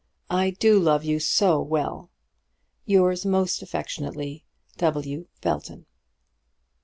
I 0.31 0.49
do 0.49 0.79
love 0.79 1.03
you 1.03 1.19
so 1.19 1.61
well! 1.61 2.09
Yours 2.85 3.23
most 3.23 3.61
affectionately, 3.61 4.43
W. 4.77 5.27
BELTON. 5.41 5.85